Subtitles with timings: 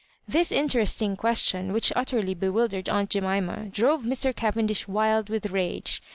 [0.27, 4.35] This interesting question, which utterly bewil dered aunt Jemima, drove Mr.
[4.35, 6.01] Cavendish wild with rage.